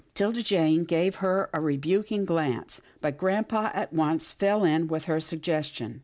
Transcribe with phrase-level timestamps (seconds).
[0.15, 5.19] 'Tilda Jane gave her a rebuking glance, but grampa at once fell in with her
[5.19, 5.99] suggestion.